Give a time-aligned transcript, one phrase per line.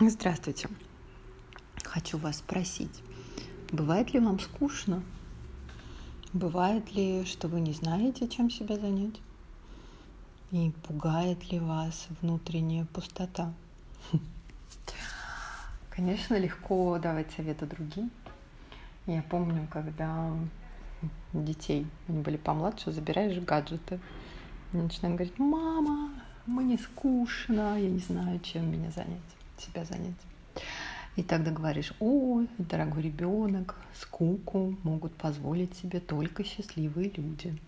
[0.00, 0.68] Здравствуйте.
[1.82, 3.02] Хочу вас спросить,
[3.72, 5.02] бывает ли вам скучно?
[6.32, 9.20] Бывает ли, что вы не знаете, чем себя занять?
[10.52, 13.52] И пугает ли вас внутренняя пустота?
[15.90, 18.12] Конечно, легко давать советы другим.
[19.06, 20.30] Я помню, когда
[21.32, 23.98] детей, они были помладше, забираешь гаджеты.
[24.72, 26.12] И начинаем говорить, мама,
[26.46, 30.14] мне скучно, я не знаю, чем меня занять себя занять.
[31.16, 37.58] И тогда говоришь, ой, дорогой ребенок, скуку могут позволить себе только счастливые люди.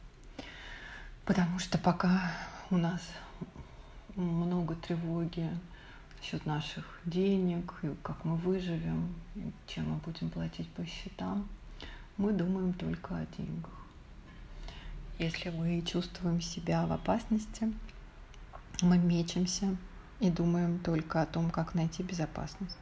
[1.25, 2.33] Потому что пока
[2.71, 3.03] у нас
[4.15, 5.49] много тревоги
[6.19, 9.15] насчет наших денег, и как мы выживем,
[9.67, 11.49] чем мы будем платить по счетам,
[12.17, 13.73] мы думаем только о деньгах.
[15.19, 17.73] Если мы чувствуем себя в опасности,
[18.83, 19.77] мы мечемся
[20.21, 22.77] и думаем только о том, как найти безопасность.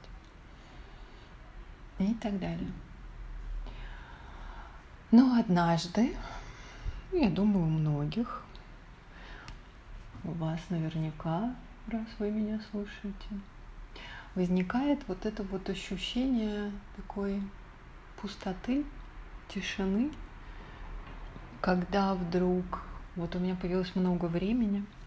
[1.99, 2.71] И так далее.
[5.11, 6.17] Но однажды,
[7.13, 8.45] я думаю, у многих,
[10.25, 11.55] у вас наверняка,
[11.87, 13.29] раз вы меня слушаете,
[14.35, 17.43] возникает вот это вот ощущение такой
[18.21, 18.85] пустоты,
[19.49, 20.11] тишины,
[21.61, 22.83] когда вдруг
[23.17, 24.85] вот у меня появилось много времени–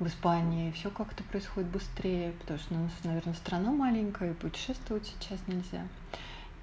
[0.00, 5.06] в Испании все как-то происходит быстрее, потому что у нас, наверное, страна маленькая, и путешествовать
[5.06, 5.86] сейчас нельзя.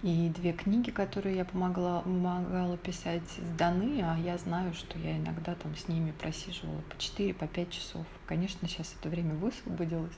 [0.03, 5.53] И две книги, которые я помогла, помогала писать, сданы, а я знаю, что я иногда
[5.55, 8.05] там с ними просиживала по 4, по 5 часов.
[8.25, 10.17] Конечно, сейчас это время высвободилось.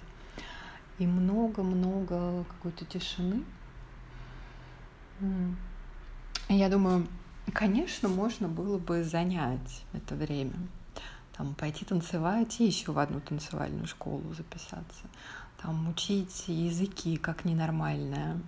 [1.00, 3.44] И много-много какой-то тишины.
[6.48, 7.08] Я думаю,
[7.52, 10.56] конечно, можно было бы занять это время
[11.36, 15.04] там, пойти танцевать и еще в одну танцевальную школу записаться,
[15.62, 18.40] там, учить языки как ненормальное,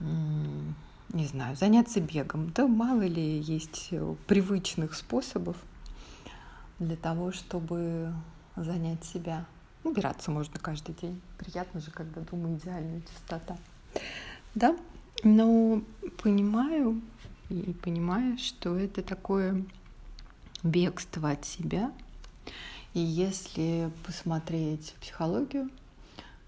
[0.00, 2.50] не знаю, заняться бегом.
[2.50, 3.90] Да мало ли есть
[4.26, 5.56] привычных способов
[6.78, 8.12] для того, чтобы
[8.56, 9.44] занять себя.
[9.84, 11.20] Убираться можно каждый день.
[11.38, 13.56] Приятно же, когда думаю идеальная чистота.
[14.54, 14.76] Да,
[15.24, 15.82] но
[16.22, 17.00] понимаю
[17.48, 19.64] и понимаю, что это такое
[20.70, 21.92] бегство от себя.
[22.94, 25.70] И если посмотреть психологию,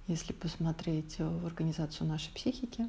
[0.06, 2.88] если посмотреть в организацию нашей психики,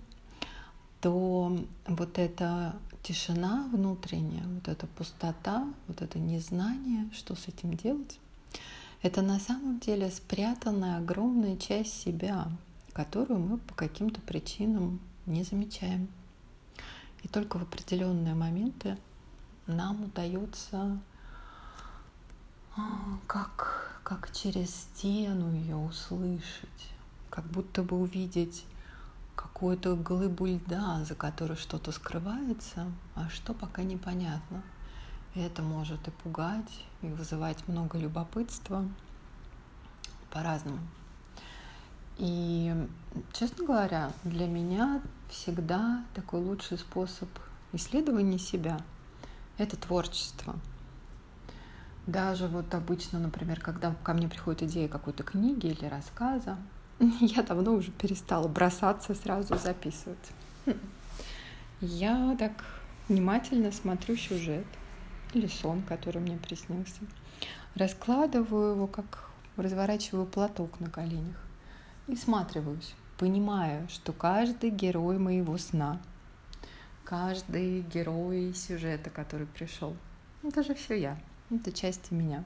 [1.01, 8.19] то вот эта тишина внутренняя, вот эта пустота, вот это незнание, что с этим делать,
[9.01, 12.47] это на самом деле спрятанная огромная часть себя,
[12.93, 16.07] которую мы по каким-то причинам не замечаем.
[17.23, 18.97] И только в определенные моменты
[19.65, 20.99] нам удается
[22.75, 23.17] а,
[24.11, 26.91] как, через стену ее услышать,
[27.29, 28.65] как будто бы увидеть
[29.37, 34.63] какую-то глыбу льда, за которой что-то скрывается, а что пока непонятно.
[35.33, 38.85] И это может и пугать, и вызывать много любопытства
[40.29, 40.79] по-разному.
[42.17, 42.75] И,
[43.31, 47.29] честно говоря, для меня всегда такой лучший способ
[47.71, 48.81] исследования себя—
[49.57, 50.57] это творчество—
[52.07, 56.57] даже вот обычно, например, когда ко мне приходит идея какой-то книги или рассказа,
[57.19, 60.31] я давно уже перестала бросаться сразу записывать.
[61.79, 62.51] Я так
[63.07, 64.65] внимательно смотрю сюжет
[65.33, 67.01] или сон, который мне приснился.
[67.75, 71.37] Раскладываю его, как разворачиваю платок на коленях.
[72.07, 75.99] И сматриваюсь, понимая, что каждый герой моего сна,
[77.03, 79.95] каждый герой сюжета, который пришел,
[80.43, 81.17] это же все я.
[81.51, 82.43] Это часть меня.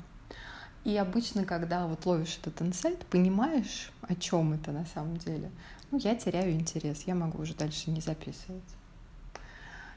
[0.83, 5.51] И обычно, когда вот ловишь этот инсайт, понимаешь, о чем это на самом деле,
[5.91, 8.63] ну, я теряю интерес, я могу уже дальше не записывать.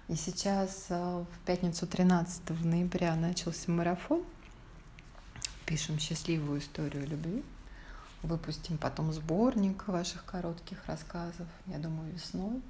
[0.09, 4.25] И сейчас э, в пятницу 13 ноября начался марафон.
[5.67, 7.43] Пишем счастливую историю любви.
[8.23, 11.47] Выпустим потом сборник ваших коротких рассказов.
[11.67, 12.63] Я думаю, весной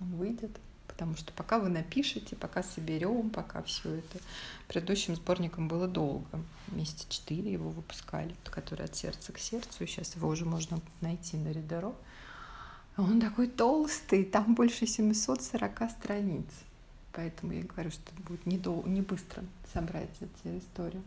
[0.00, 0.50] он выйдет
[1.02, 4.20] потому что пока вы напишете, пока соберем, пока все это.
[4.68, 6.28] Предыдущим сборником было долго.
[6.68, 9.84] Месяца четыре его выпускали, который от сердца к сердцу.
[9.84, 11.92] Сейчас его уже можно найти на Ридеро.
[12.96, 16.46] Он такой толстый, там больше 740 страниц.
[17.12, 19.42] Поэтому я говорю, что будет не, дол- не быстро
[19.74, 21.02] собрать эти истории.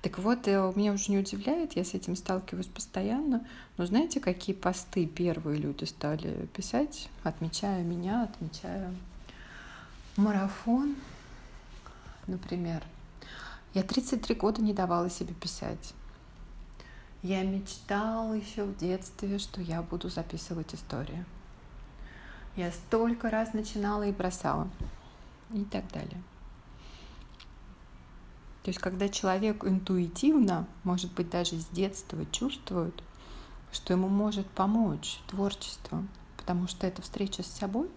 [0.00, 3.44] Так вот, э, меня уже не удивляет, я с этим сталкиваюсь постоянно.
[3.76, 8.94] Но знаете, какие посты первые люди стали писать, отмечая меня, отмечая
[10.18, 10.96] марафон,
[12.26, 12.82] например.
[13.72, 15.94] Я 33 года не давала себе писать.
[17.22, 21.24] Я мечтал еще в детстве, что я буду записывать истории.
[22.56, 24.68] Я столько раз начинала и бросала.
[25.54, 26.20] И так далее.
[28.64, 33.02] То есть, когда человек интуитивно, может быть, даже с детства чувствует,
[33.72, 36.04] что ему может помочь творчество,
[36.36, 37.88] потому что это встреча с собой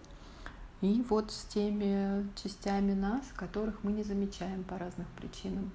[0.82, 5.70] и вот с теми частями нас, которых мы не замечаем по разным причинам.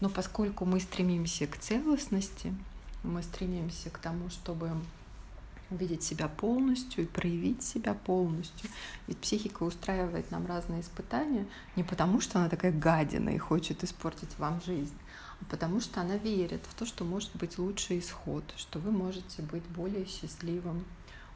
[0.00, 2.54] Но поскольку мы стремимся к целостности,
[3.02, 4.70] мы стремимся к тому, чтобы
[5.70, 8.70] увидеть себя полностью и проявить себя полностью.
[9.06, 14.38] Ведь психика устраивает нам разные испытания не потому, что она такая гадина и хочет испортить
[14.38, 14.96] вам жизнь,
[15.40, 19.42] а потому что она верит в то, что может быть лучший исход, что вы можете
[19.42, 20.84] быть более счастливым,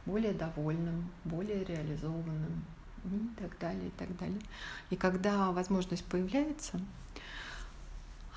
[0.07, 2.65] более довольным, более реализованным
[3.05, 4.41] и так далее, и так далее.
[4.91, 6.81] И когда возможность появляется,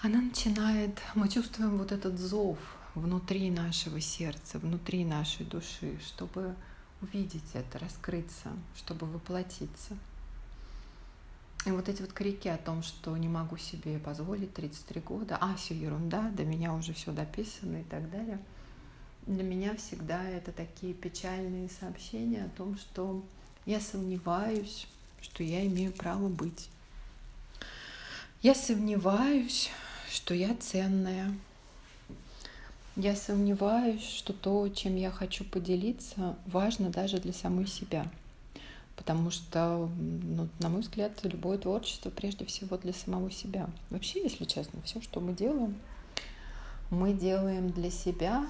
[0.02, 2.58] она начинает, мы чувствуем вот этот зов,
[2.96, 6.56] внутри нашего сердца, внутри нашей души, чтобы
[7.02, 9.98] увидеть это, раскрыться, чтобы воплотиться.
[11.66, 15.56] И вот эти вот крики о том, что не могу себе позволить 33 года, а
[15.56, 18.40] все ерунда, до меня уже все дописано и так далее,
[19.28, 23.24] для меня всегда это такие печальные сообщения о том, что
[23.66, 24.88] я сомневаюсь,
[25.22, 26.70] что я имею право быть.
[28.42, 29.70] Я сомневаюсь,
[30.10, 31.34] что я ценная,
[32.96, 38.06] я сомневаюсь, что то, чем я хочу поделиться, важно даже для самой себя.
[38.96, 43.68] Потому что, ну, на мой взгляд, любое творчество прежде всего для самого себя.
[43.90, 45.76] Вообще, если честно, все, что мы делаем,
[46.92, 48.46] мы делаем для себя,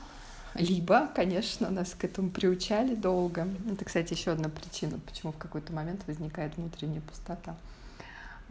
[0.55, 3.47] либо, конечно, нас к этому приучали долго.
[3.71, 7.55] Это, кстати, еще одна причина, почему в какой-то момент возникает внутренняя пустота.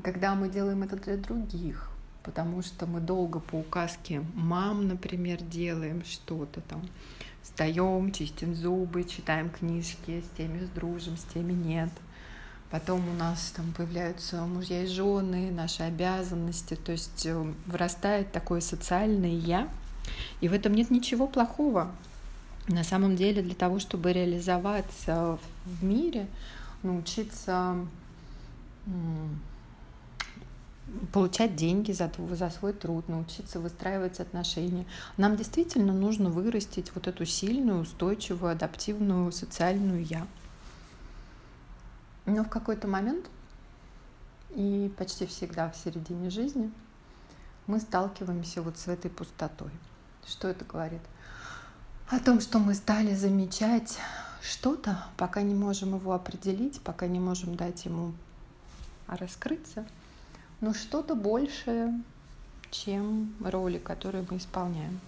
[0.02, 1.90] Когда мы делаем это для других,
[2.22, 6.82] потому что мы долго по указке мам, например, делаем что-то там,
[7.42, 11.90] встаем, чистим зубы, читаем книжки, с теми дружим, с теми нет.
[12.70, 18.62] Потом у нас там появляются мужья и жены, наши обязанности, то есть э, вырастает такое
[18.62, 19.68] социальное я,
[20.40, 21.90] и в этом нет ничего плохого.
[22.68, 26.28] На самом деле для того, чтобы реализоваться в мире,
[26.82, 27.76] научиться
[31.12, 34.86] получать деньги за, за свой труд, научиться выстраивать отношения.
[35.16, 40.26] Нам действительно нужно вырастить вот эту сильную, устойчивую, адаптивную социальную я.
[42.26, 43.26] Но в какой-то момент,
[44.50, 46.70] и почти всегда в середине жизни,
[47.66, 49.70] мы сталкиваемся вот с этой пустотой.
[50.26, 51.02] Что это говорит?
[52.08, 53.98] О том, что мы стали замечать
[54.42, 58.12] что-то, пока не можем его определить, пока не можем дать ему
[59.06, 59.86] раскрыться–
[60.62, 62.00] но что-то большее,
[62.70, 65.00] чем роли, которые мы исполняем.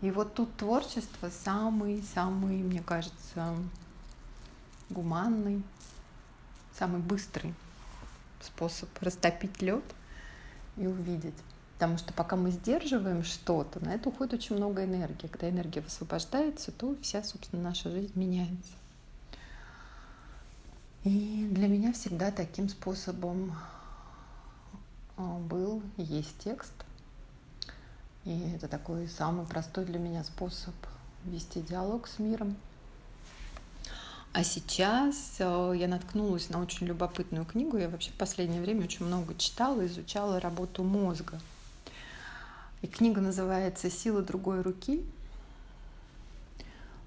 [0.00, 3.54] И вот тут творчество самый-самый, мне кажется,
[4.88, 5.62] гуманный,
[6.76, 7.54] самый быстрый
[8.40, 9.84] способ растопить лед
[10.78, 11.36] и увидеть.
[11.74, 15.26] Потому что пока мы сдерживаем что-то, на это уходит очень много энергии.
[15.26, 18.72] Когда энергия высвобождается, то вся, собственно, наша жизнь меняется.
[21.02, 23.54] И для меня всегда таким способом
[25.16, 26.72] а, был, есть текст.
[28.24, 30.74] И это такой самый простой для меня способ
[31.24, 32.56] вести диалог с миром.
[34.32, 37.76] А сейчас э, я наткнулась на очень любопытную книгу.
[37.76, 41.38] Я вообще в последнее время очень много читала, изучала работу мозга.
[42.84, 45.02] И книга называется «Сила другой руки».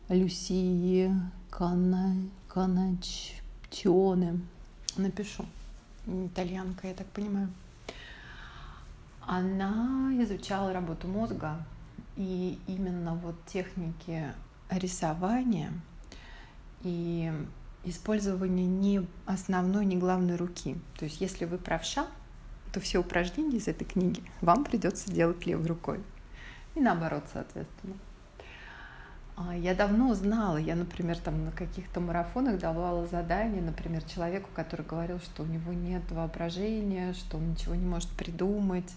[0.09, 1.13] Люсии
[1.51, 2.15] Кана...
[2.47, 4.41] Каначионе.
[4.97, 5.45] Напишу.
[6.07, 7.49] Итальянка, я так понимаю
[9.27, 11.57] она изучала работу мозга
[12.15, 14.31] и именно вот техники
[14.69, 15.73] рисования
[16.81, 17.31] и
[17.83, 20.77] использование не основной, не главной руки.
[20.97, 22.07] То есть если вы правша,
[22.71, 25.99] то все упражнения из этой книги вам придется делать левой рукой.
[26.75, 27.95] И наоборот, соответственно.
[29.35, 34.85] А, я давно знала, я, например, там на каких-то марафонах давала задания, например, человеку, который
[34.85, 38.91] говорил, что у него нет воображения, что он ничего не может придумать,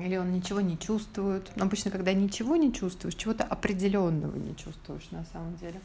[0.00, 1.50] или он ничего не чувствует.
[1.54, 5.80] Но обычно, когда ничего не чувствуешь, чего-то определенного не чувствуешь на самом деле.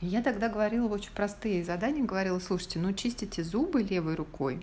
[0.00, 4.60] И я тогда говорила очень простые задания, говорила, слушайте, ну чистите зубы левой рукой,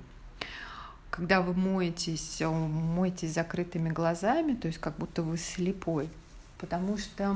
[1.09, 6.09] когда вы моетесь, э, моетесь закрытыми глазами, то есть как будто вы слепой,
[6.57, 7.35] потому что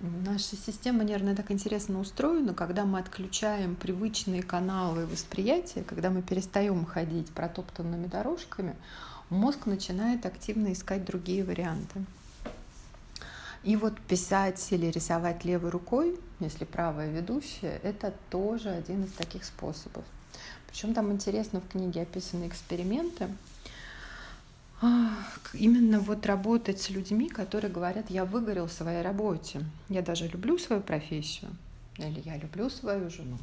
[0.00, 6.84] наша система нервная так интересно устроена, когда мы отключаем привычные каналы восприятия, когда мы перестаем
[6.84, 8.74] ходить протоптанными дорожками,
[9.28, 12.04] мозг начинает активно искать другие варианты.
[13.62, 19.44] И вот писать или рисовать левой рукой, если правая ведущая, это тоже один из таких
[19.44, 20.04] способов.
[20.66, 23.28] Причем там интересно в книге описаны эксперименты,
[25.52, 30.58] именно вот работать с людьми, которые говорят, я выгорел в своей работе, я даже люблю
[30.58, 31.50] свою профессию,
[31.98, 33.36] или я люблю свою жену,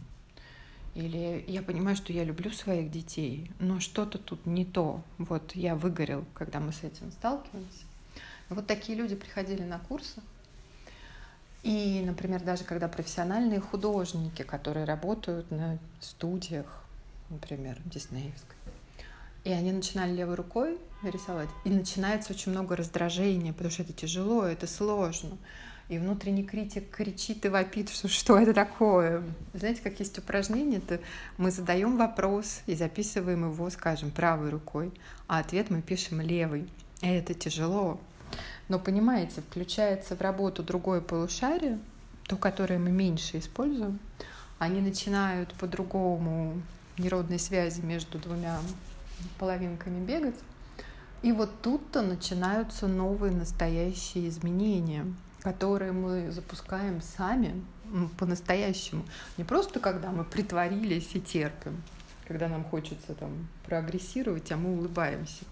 [0.95, 5.03] или я понимаю, что я люблю своих детей, но что-то тут не то.
[5.19, 7.83] Вот я выгорел, когда мы с этим сталкиваемся.
[8.50, 10.22] Вот такие люди приходили на курсы.
[11.63, 16.84] И, например, даже когда профессиональные художники, которые работают на студиях,
[17.30, 18.56] например, диснеевской,
[19.44, 24.44] и они начинали левой рукой рисовать, и начинается очень много раздражения, потому что это тяжело,
[24.44, 25.38] это сложно.
[25.89, 29.24] И внутренний критик кричит и вопит, что что это такое.
[29.54, 31.00] Знаете, как есть упражнение, то
[31.38, 34.92] мы задаем вопрос и записываем его, скажем, правой рукой,
[35.27, 36.68] а ответ мы пишем левой.
[37.01, 38.01] И это тяжело.
[38.67, 41.79] Но понимаете, включается в работу другое полушарие,
[42.24, 44.00] то, которое мы меньше используем,
[44.59, 46.62] они начинают по-другому
[46.97, 48.59] нейронной связи между двумя
[49.39, 50.36] половинками бегать.
[51.21, 55.05] И вот тут-то начинаются новые настоящие изменения,
[55.41, 57.63] которые мы запускаем сами
[58.17, 59.05] по-настоящему.
[59.38, 61.81] Не просто когда мы притворились и терпим,
[62.27, 65.45] когда нам хочется там прогрессировать, а мы улыбаемся.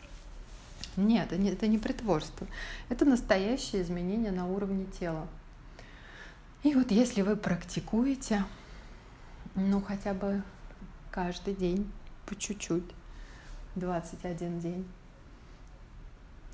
[0.97, 2.47] Нет, это не, притворство.
[2.89, 5.27] Это настоящее изменение на уровне тела.
[6.63, 8.43] И вот если вы практикуете,
[9.55, 10.41] ну хотя бы
[11.11, 11.91] каждый день,
[12.25, 12.83] по чуть-чуть,
[13.75, 14.87] 21 день,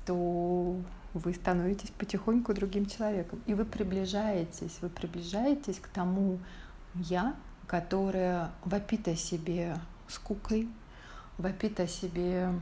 [0.04, 0.76] то
[1.14, 3.40] вы становитесь потихоньку другим человеком.
[3.46, 6.38] И вы приближаетесь, вы приближаетесь к тому
[6.94, 7.34] я,
[7.66, 9.76] которая вопит о себе
[10.08, 10.68] скукой,
[11.38, 12.52] вопит о себе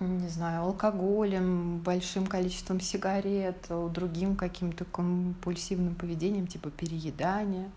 [0.00, 7.70] не знаю, алкоголем, большим количеством сигарет, другим каким-то компульсивным поведением, типа переедания.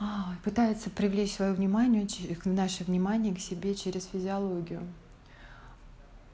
[0.00, 2.06] А, пытается привлечь свое внимание,
[2.44, 4.82] наше внимание к себе через физиологию.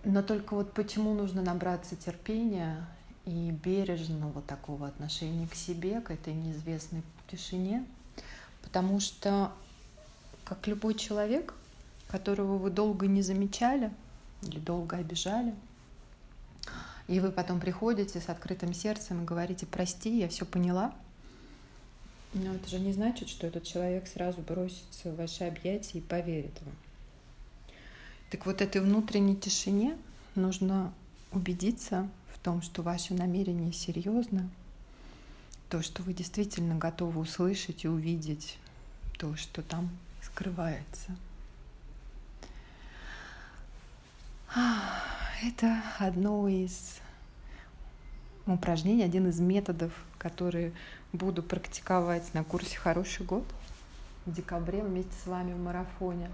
[0.04, 2.86] Но только вот почему нужно набраться терпения
[3.26, 7.84] и бережного такого отношения к себе, к этой неизвестной тишине,
[8.62, 9.52] потому что,
[10.44, 11.54] как любой человек,
[12.08, 13.90] которого вы долго не замечали,
[14.42, 15.54] или долго обижали.
[17.09, 20.94] И вы потом приходите с открытым сердцем и говорите, прости, я все поняла.
[22.32, 26.56] Но это же не значит, что этот человек сразу бросится в ваши объятия и поверит
[26.64, 26.75] вам.
[28.30, 29.99] Так вот этой внутренней тишине
[30.37, 30.92] нужно
[31.32, 34.49] убедиться в том, что ваше намерение серьезно,
[35.68, 38.59] то, что вы действительно готовы услышать и увидеть
[39.18, 39.90] то, что там
[40.23, 41.16] скрывается.
[44.52, 46.99] Это одно из
[48.47, 50.73] упражнений, один из методов, которые
[51.12, 53.45] буду практиковать на курсе «Хороший год»
[54.26, 56.28] в декабре вместе с вами в марафоне.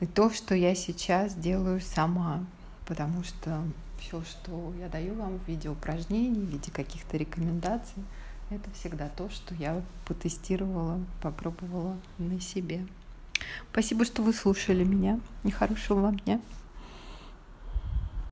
[0.00, 2.44] И то, что я сейчас делаю сама,
[2.86, 3.62] потому что
[3.98, 8.04] все, что я даю вам в виде упражнений, в виде каких-то рекомендаций,
[8.50, 12.86] это всегда то, что я потестировала, попробовала на себе.
[13.72, 15.20] Спасибо, что вы слушали меня.
[15.42, 16.40] И хорошего вам дня.